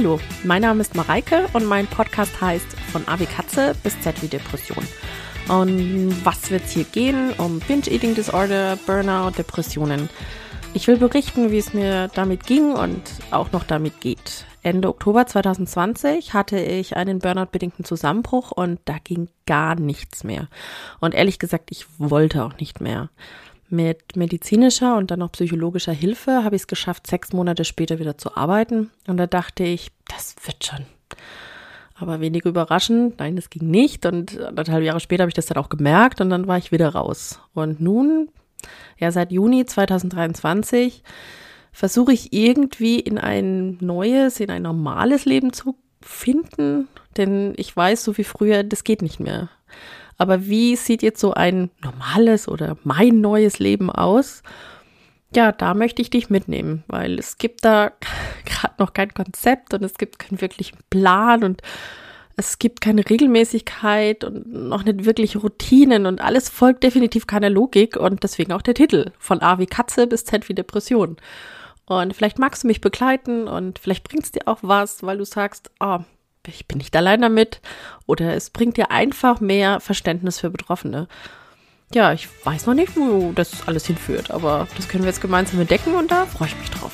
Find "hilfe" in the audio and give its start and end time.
25.92-26.42